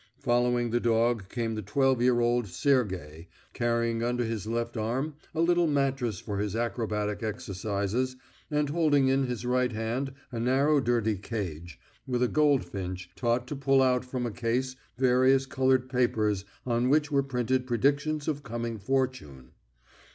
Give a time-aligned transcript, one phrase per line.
[0.17, 5.41] Following the dog came the twelve year old Sergey, carrying under his left arm a
[5.41, 8.15] little mattress for his acrobatic exercises,
[8.49, 13.55] and holding in his right hand a narrow dirty cage, with a goldfinch, taught to
[13.55, 18.79] pull out from a case various coloured papers on which were printed predictions of coming
[18.79, 19.51] fortune.